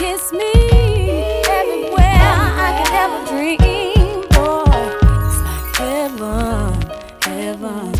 [0.00, 0.50] kiss me
[1.46, 2.24] everywhere
[2.66, 4.64] I could ever dream, boy.
[5.26, 6.72] It's like heaven,
[7.20, 7.99] heaven.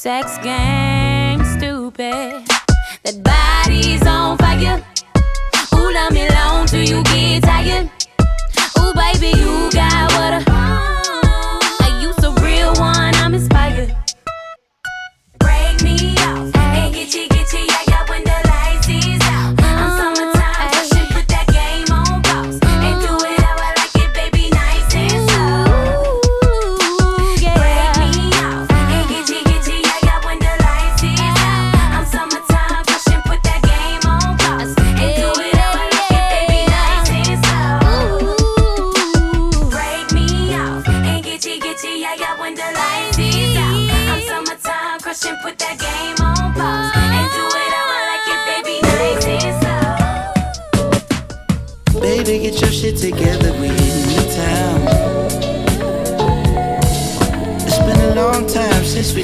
[0.00, 2.42] sex game stupid.
[3.02, 4.82] That body's on fire.
[5.74, 7.90] Ooh, love me long till you get tired.
[8.78, 9.99] Ooh, baby, you got.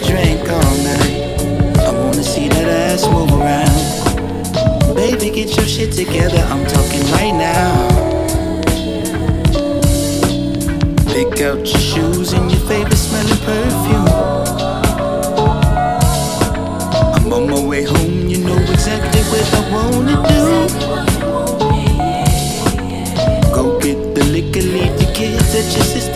[0.07, 1.23] drink all night.
[1.81, 3.75] I wanna see that ass move around.
[4.95, 7.73] Baby, get your shit together, I'm talking right now.
[11.12, 14.09] Pick out your shoes and your favorite smelling perfume.
[17.16, 20.45] I'm on my way home, you know exactly what I wanna do.
[23.55, 26.15] Go get the liquor, leave the kids at your sister.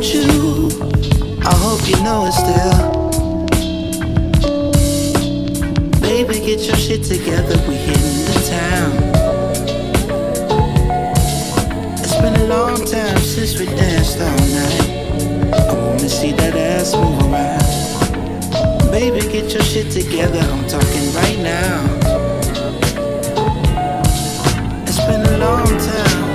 [0.00, 0.68] don't you?
[1.42, 2.78] I hope you know it still.
[6.00, 8.92] Baby, get your shit together, we in the town.
[11.98, 14.88] It's been a long time since we danced all night.
[15.68, 18.92] I wanna see that ass move around.
[18.92, 21.84] Baby, get your shit together, I'm talking right now.
[24.86, 26.27] It's been a long time.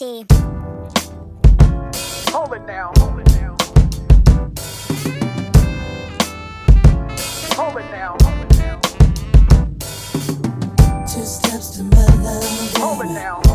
[0.00, 0.26] Hold
[2.52, 2.94] it down.
[2.98, 3.56] Hold it down.
[7.56, 7.84] Hold it.
[8.22, 8.78] Hold it.
[11.08, 12.76] Two steps to my love.
[12.76, 13.47] Hold it down.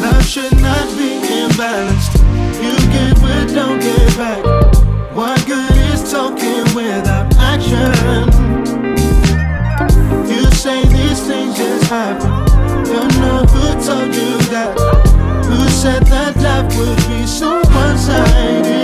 [0.00, 2.14] Love should not be imbalanced.
[2.62, 4.42] You give but don't give back.
[5.14, 8.30] What good is talking without action?
[10.26, 12.30] You say these things just happen.
[12.84, 14.74] Don't know who told you that.
[15.44, 18.79] Who said that life would be so one-sided?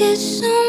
[0.00, 0.59] did something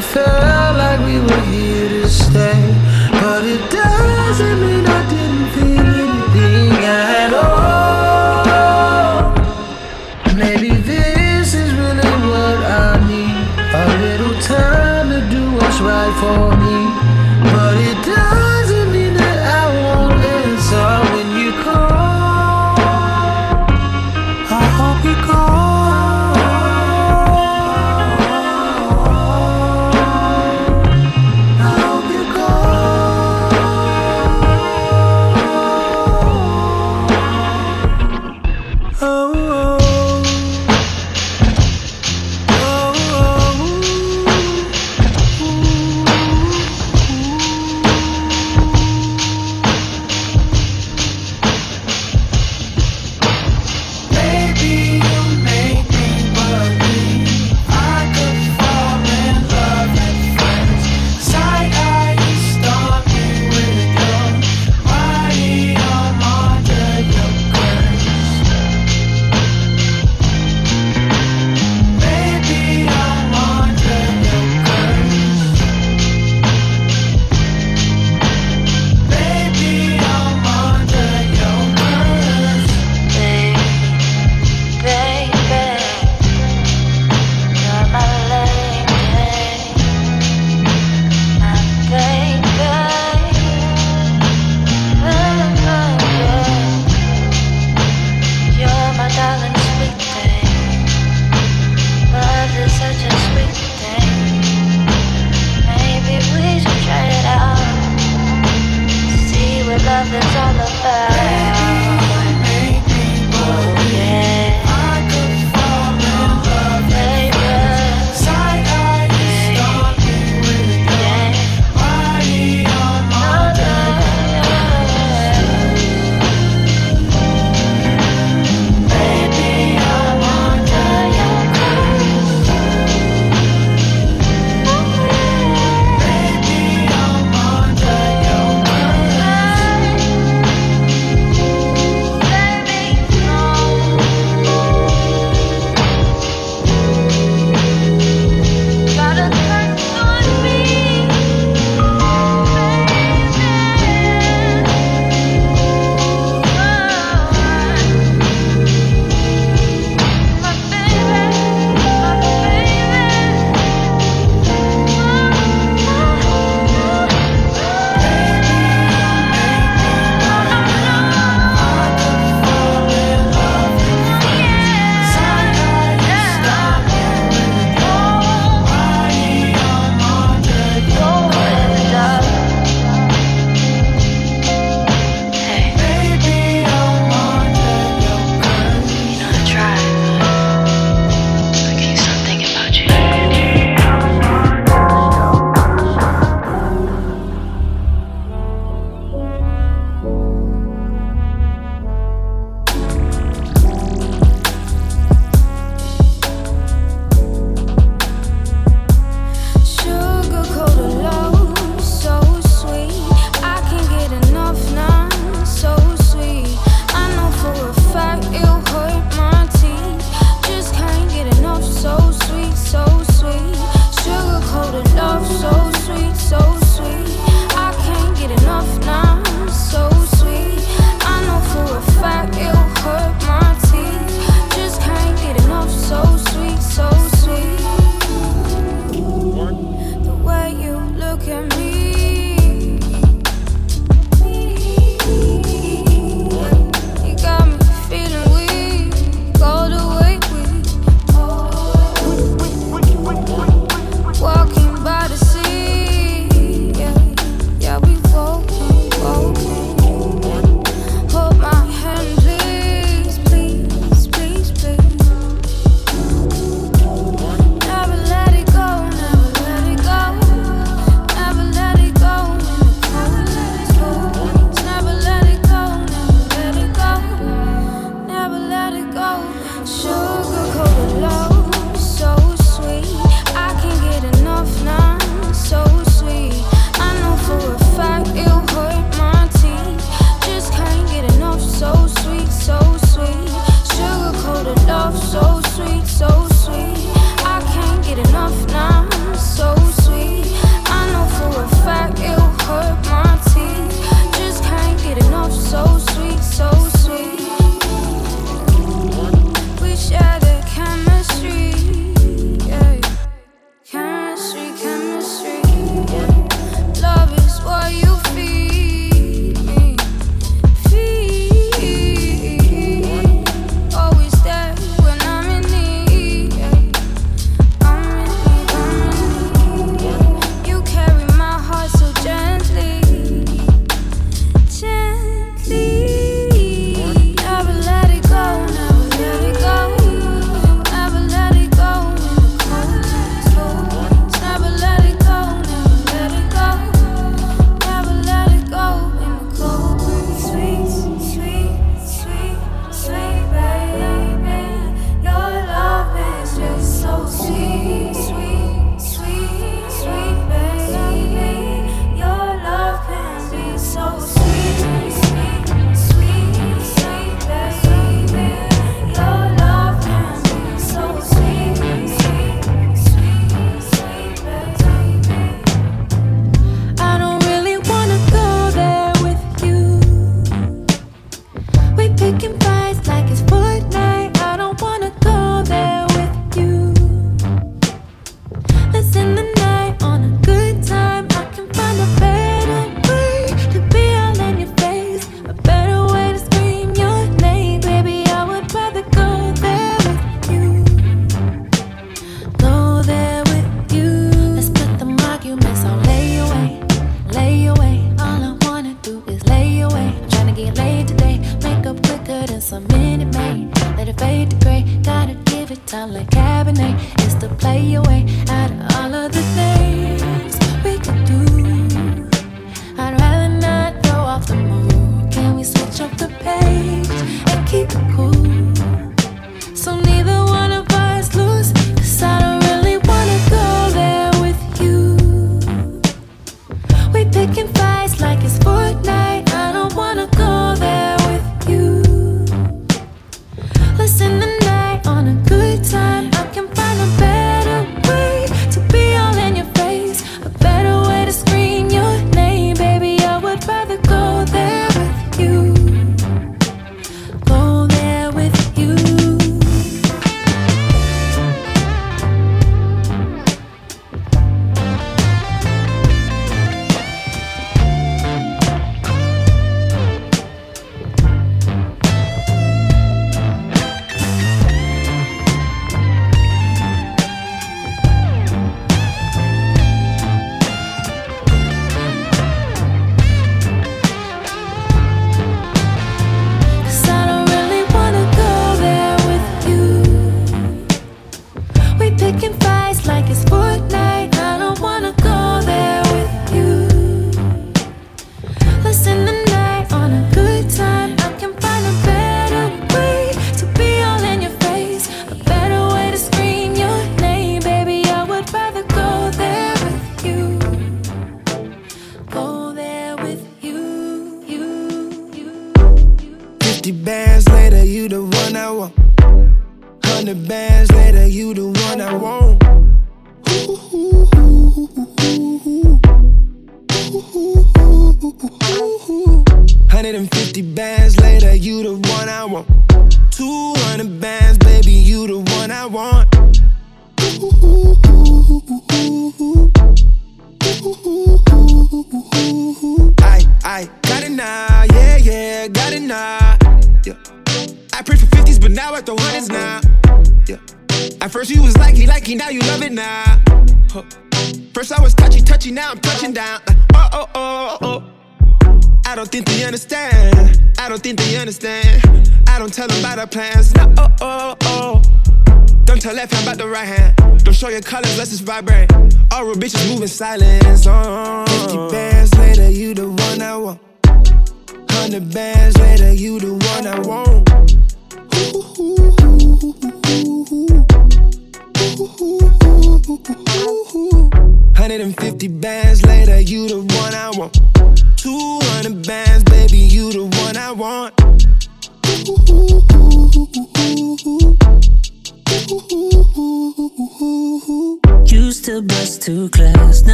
[0.00, 1.77] felt like we were here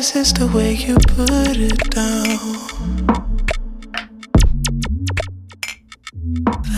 [0.00, 2.38] This is the way you put it down.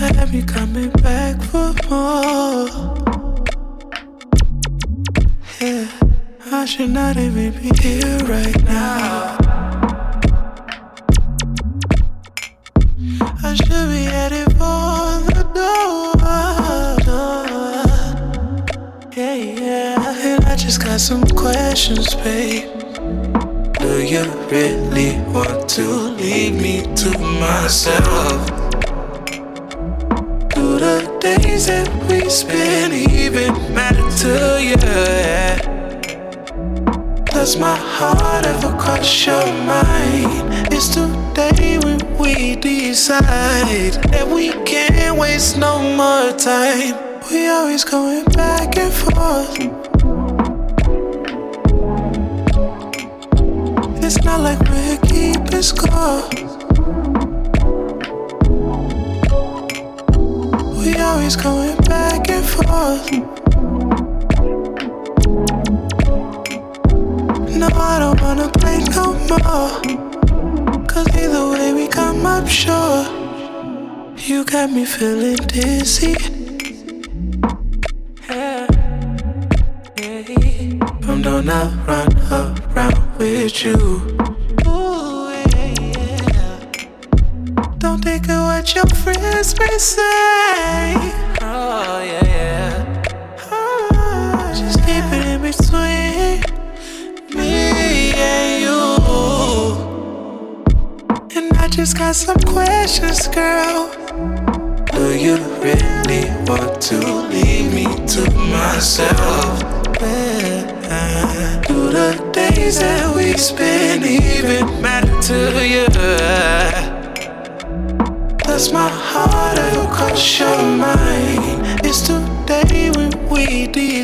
[0.01, 2.67] Have me coming back for more.
[5.61, 5.87] Yeah,
[6.51, 9.12] I should not even be here right now.
[39.03, 40.73] touch your mind.
[40.73, 46.95] It's today when we decide that we can't waste no more time.
[47.29, 49.59] We always going back and forth.
[54.05, 56.23] It's not like we're keeping score.
[60.79, 63.42] We always going back and forth.
[74.67, 76.15] got me feeling dizzy.
[78.31, 78.67] Yeah.
[79.99, 80.79] Yeah.
[81.01, 83.75] From don't I run around with you.
[84.69, 86.61] Ooh, yeah,
[87.79, 90.12] Don't think of what your friends may say.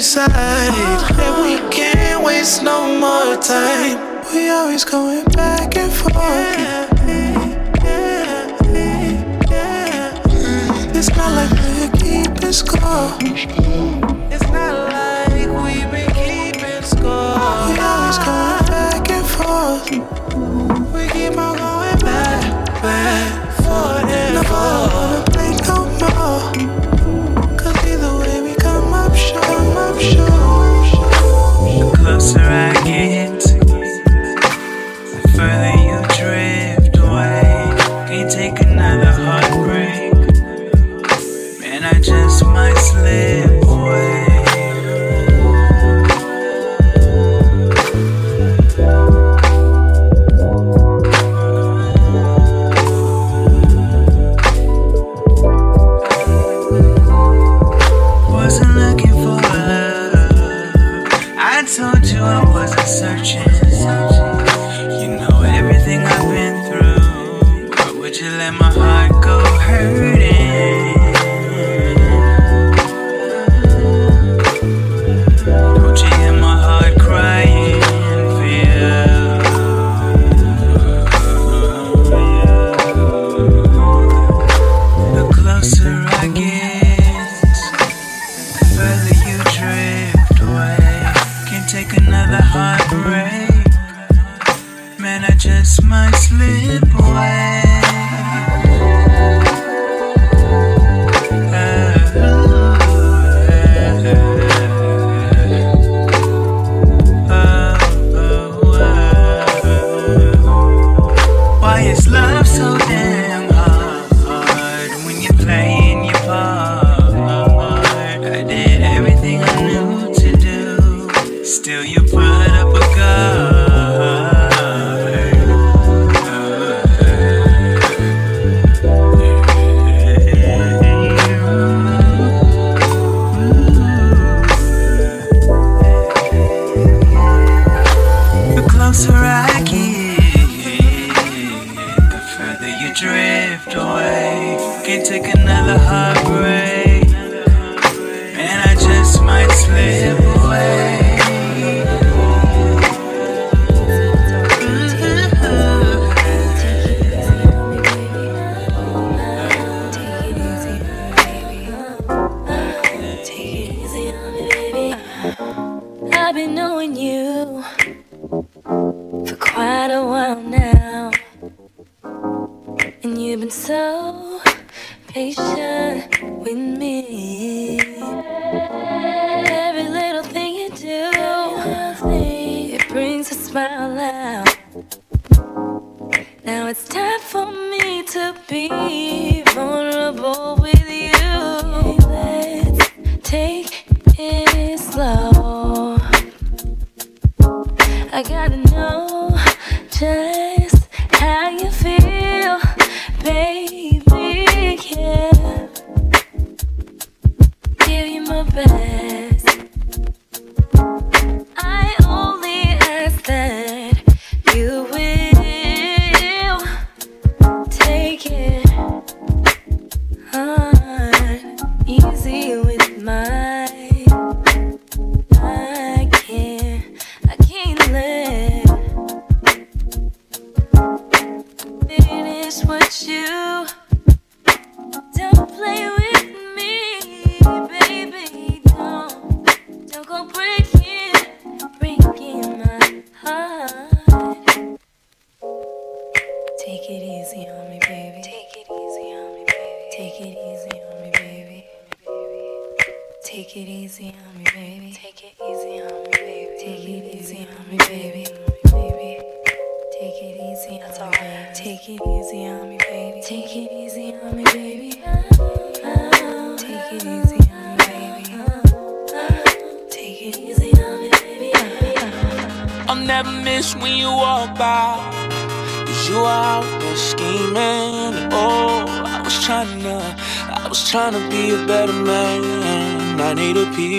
[0.08, 0.72] inside
[1.18, 4.24] that we can't waste no more time.
[4.32, 6.14] We always going back and forth.
[7.04, 7.58] Mm.
[10.96, 13.18] It's not like we're keeping score.
[14.32, 17.36] It's not like we've been keeping score.
[17.68, 20.17] We always going back and forth.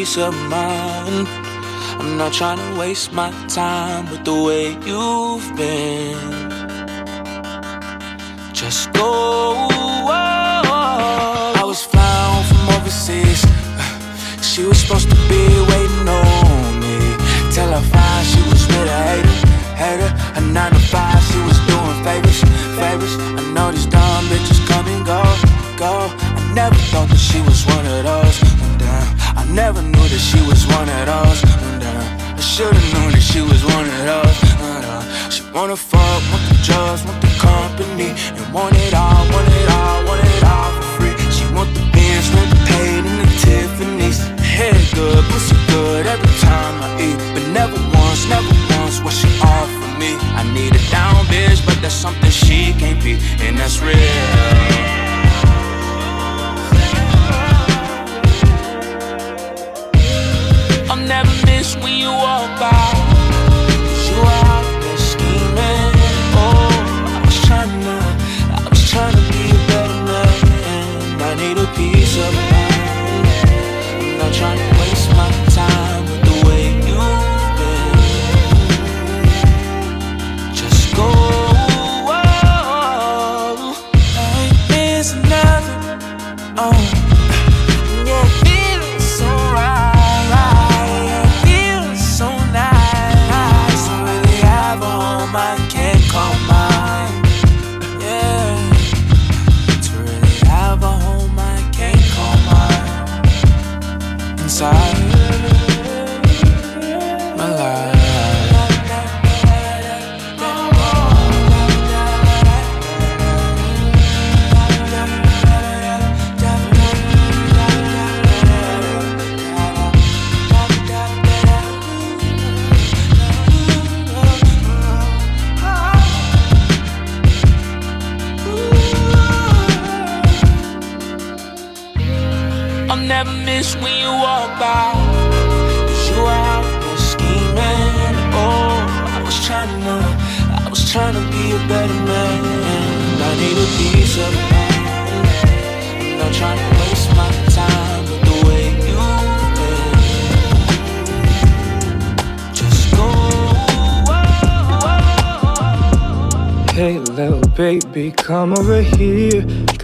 [0.10, 1.27] peace of mind.
[1.99, 6.39] I'm not trying to waste my time with the way you've been.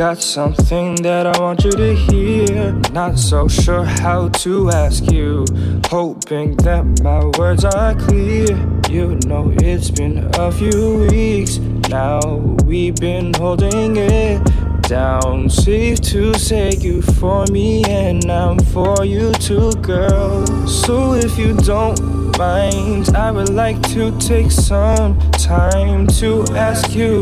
[0.06, 2.74] got something that I want you to hear.
[2.94, 5.46] Not so sure how to ask you.
[5.88, 8.54] Hoping that my words are clear.
[8.88, 11.58] You know, it's been a few weeks
[11.90, 12.20] now.
[12.68, 14.44] We've been holding it
[14.84, 15.50] down.
[15.50, 20.46] Safe to say you for me, and I'm for you too, girl.
[20.68, 22.00] So if you don't
[22.38, 27.20] mind, I would like to take some time to ask you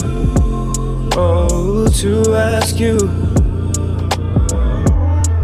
[1.64, 3.00] fool to ask you.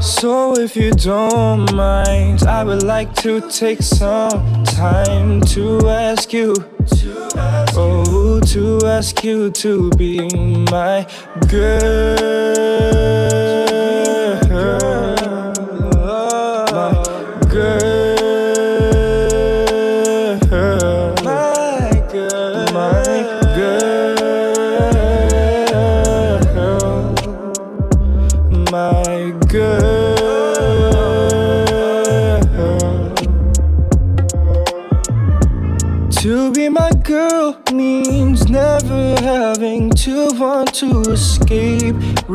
[0.01, 6.55] So, if you don't mind, I would like to take some time to ask you.
[7.75, 10.27] Oh, to ask you to be
[10.71, 11.07] my
[11.47, 12.99] girl.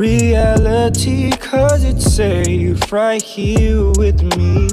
[0.05, 4.69] reality cause it's safe right here with me.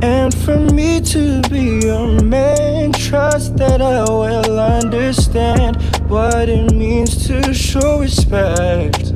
[0.00, 5.76] And for me to be your man trust that i will understand
[6.08, 9.12] what it means to show respect.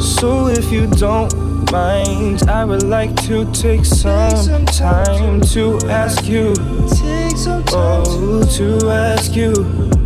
[0.00, 1.34] So if you don't
[1.70, 6.54] mind i would like to take some time to ask you
[7.72, 9.99] oh to ask you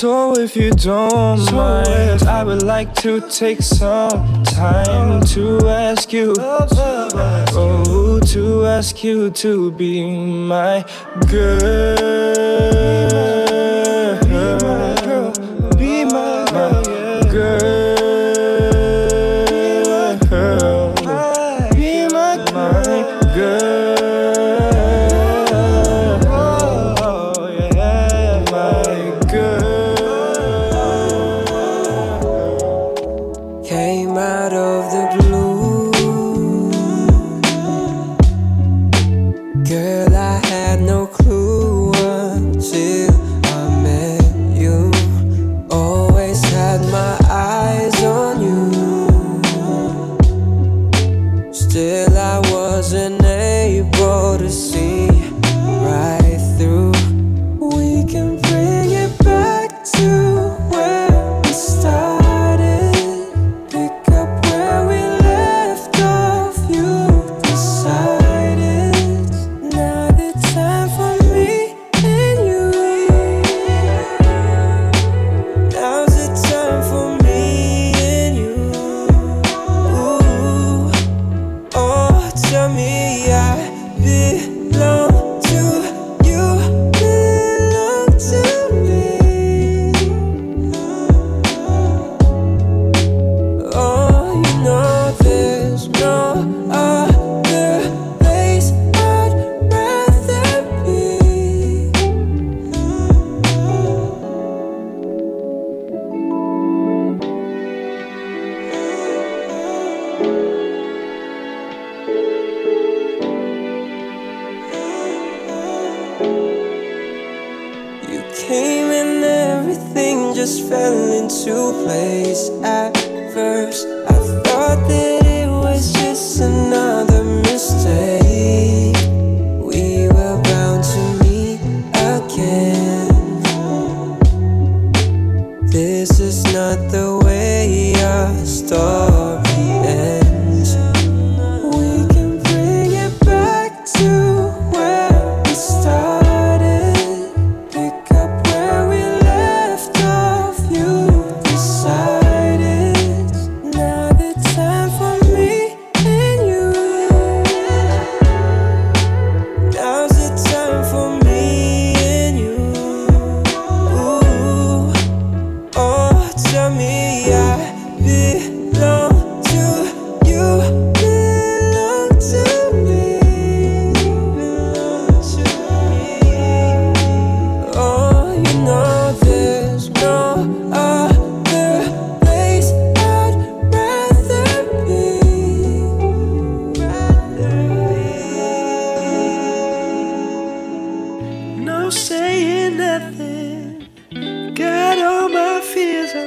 [0.00, 5.26] so if you don't so mind, I would like to take some time oh.
[5.34, 10.86] to ask you, oh, to ask you to be my
[11.28, 11.60] girl.
[14.24, 14.99] Be my, be my.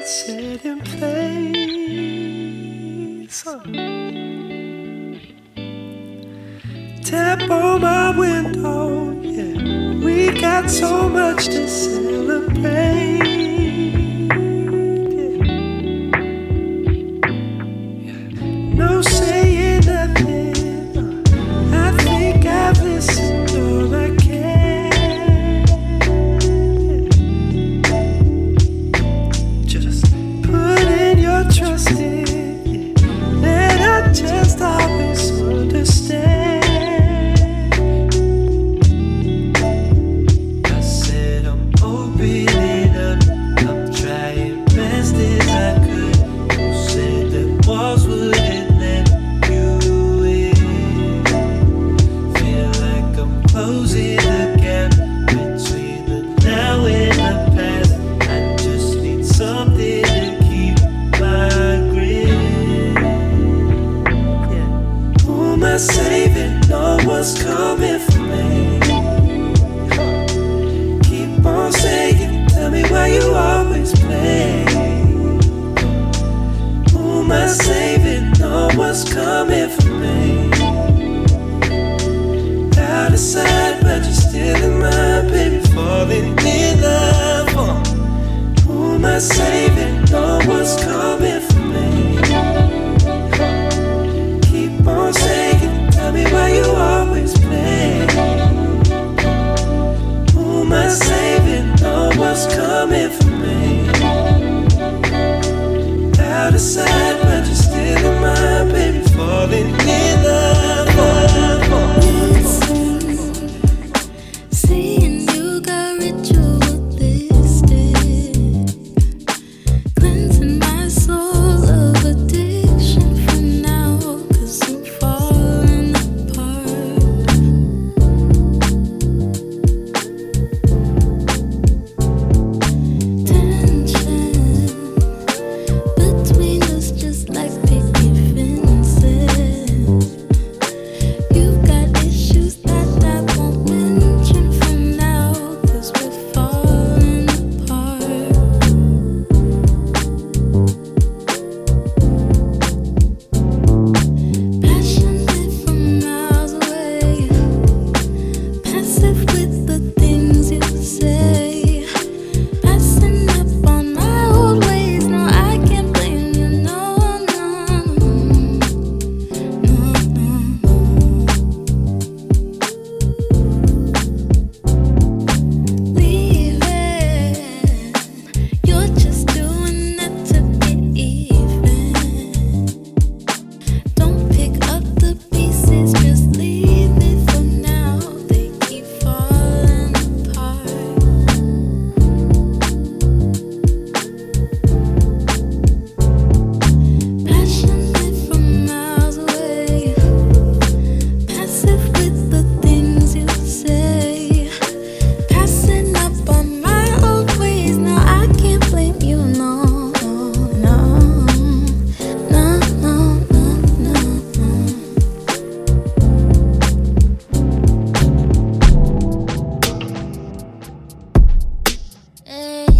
[0.06, 1.84] set in place.
[7.04, 10.04] Tap on my window, yeah.
[10.04, 13.43] We got so much to celebrate.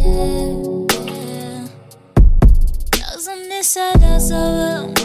[0.04, 1.68] Yeah.
[2.92, 5.03] Doesn't this, I of the world.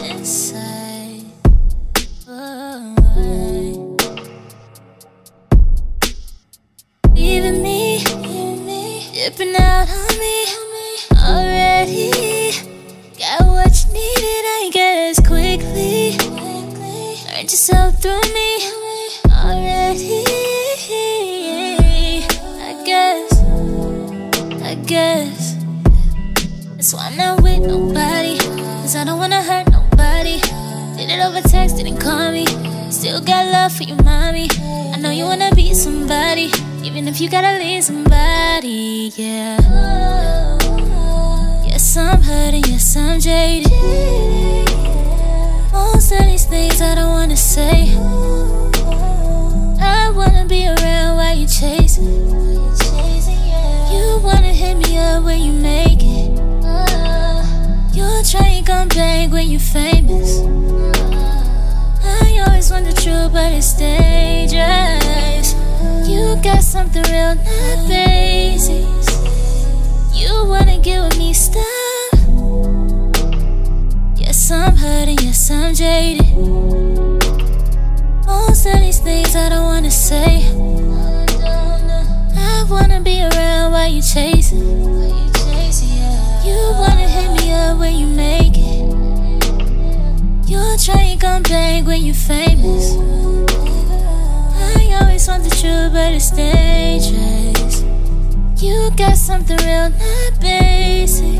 [99.29, 101.39] Something real, not basic.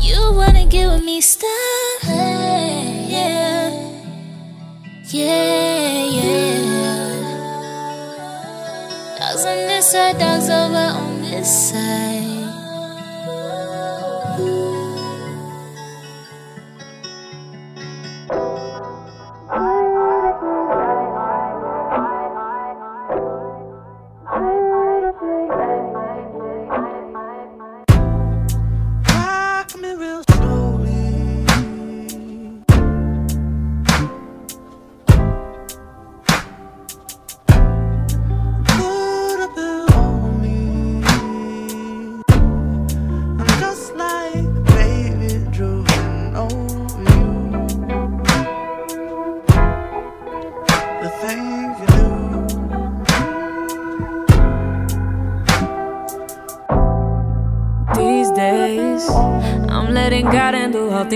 [0.00, 1.61] You wanna get with me, stop.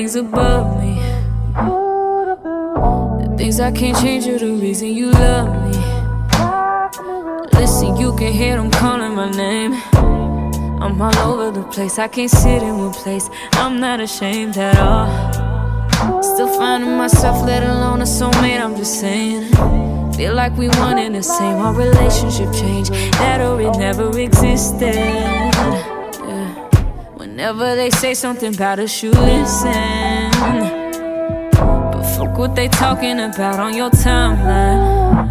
[0.07, 0.95] Things above me.
[3.23, 5.77] The things I can't change are the reason you love me.
[7.59, 9.73] Listen, you can hear them calling my name.
[10.81, 13.29] I'm all over the place, I can't sit in one place.
[13.55, 16.23] I'm not ashamed at all.
[16.23, 19.51] Still finding myself, let alone a soulmate, I'm just saying.
[20.13, 22.93] Feel like we one and the same, our relationship changed.
[23.19, 25.56] That or it never existed.
[27.37, 30.31] Whenever they say something about us, you listen.
[31.53, 35.29] But fuck what they talking about on your timeline.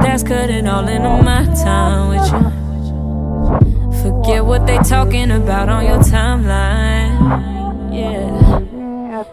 [0.00, 4.02] That's cutting all into my time with you.
[4.02, 7.92] Forget what they talking about on your timeline.
[7.92, 8.64] Yeah.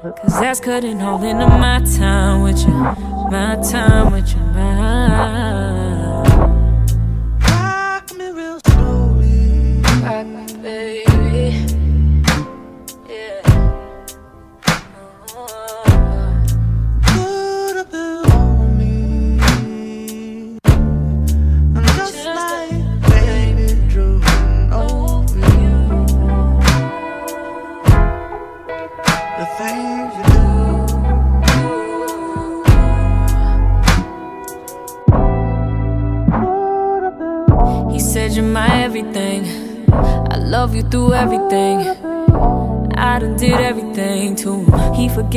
[0.01, 2.73] Cause that's cutting all into my time with you.
[2.73, 4.41] My time with you.
[4.41, 5.60] My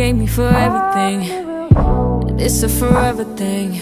[0.05, 2.39] forgave me for everything.
[2.39, 3.73] It's a forever thing.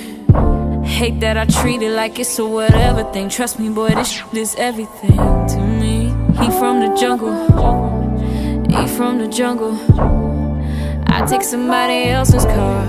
[0.85, 3.29] Hate that I treat it like it's a whatever thing.
[3.29, 6.15] Trust me, boy, this is everything to me.
[6.39, 7.35] He from the jungle.
[8.71, 9.75] He from the jungle.
[11.09, 12.87] I take somebody else's car.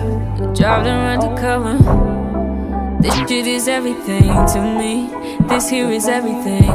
[0.53, 1.75] Drive them undercover.
[3.01, 5.09] This shit is everything to me.
[5.47, 6.69] This here is everything.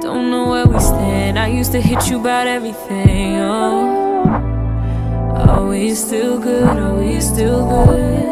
[0.00, 1.38] Don't know where we stand.
[1.38, 3.36] I used to hit you about everything.
[3.36, 3.97] Oh,
[5.38, 6.64] are we still good?
[6.64, 8.28] Are we still good?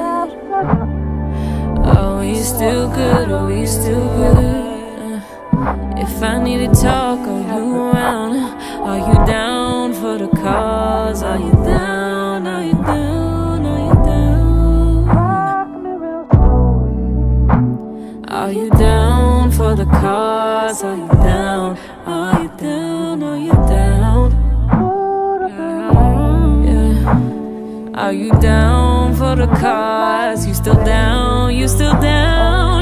[1.87, 3.31] Are we still good?
[3.31, 5.23] Are we still good?
[5.99, 8.37] If I need to talk, are you around?
[8.83, 11.23] Are you down for the cause?
[11.23, 12.47] Are you down?
[12.47, 13.67] Are you down?
[13.67, 15.09] Are you down?
[18.29, 20.83] Are you down for the cause?
[20.83, 21.77] Are you down?
[27.97, 30.47] Are you down for the cause?
[30.47, 31.55] You still down?
[31.55, 32.76] You still down?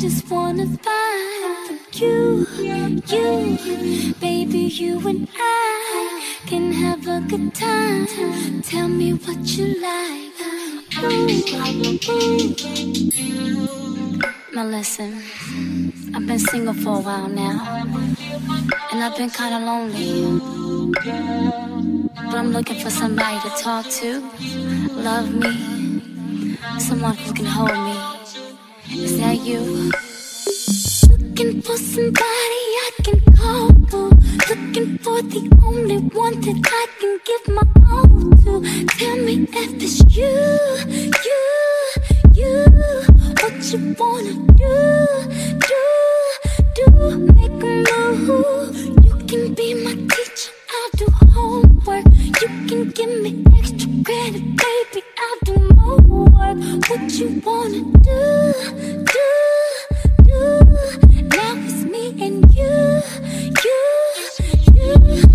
[0.00, 8.06] just wanna find you, you, baby, you and I can have a good time.
[8.62, 10.32] Tell me what you like.
[14.54, 15.22] Now listen,
[16.14, 17.84] I've been single for a while now,
[18.92, 20.40] and I've been kinda lonely.
[22.14, 24.22] But I'm looking for somebody to talk to,
[24.92, 25.52] love me,
[26.78, 27.99] someone who can hold me.
[28.92, 29.90] Is that you?
[31.08, 34.10] Looking for somebody I can call to.
[34.50, 38.08] Looking for the only one that I can give my all
[38.42, 38.86] to.
[38.98, 40.34] Tell me if it's you,
[41.28, 41.42] you,
[42.34, 42.66] you.
[43.40, 44.74] What you wanna do,
[45.68, 45.82] do,
[46.74, 47.18] do.
[47.34, 48.76] Make a move.
[49.04, 50.52] You can be my teacher.
[50.68, 52.19] I'll do homework.
[52.40, 55.04] You can give me extra credit, baby.
[55.18, 56.88] I'll do more work.
[56.88, 58.54] What you wanna do?
[59.04, 59.28] Do,
[60.24, 60.40] do.
[61.36, 63.02] Now it's me and you,
[63.62, 65.29] you, you.